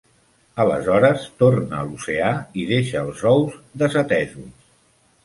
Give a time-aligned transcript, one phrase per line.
[0.61, 2.31] Aleshores torna a l'oceà
[2.63, 4.49] i deixa els ous de desatesos.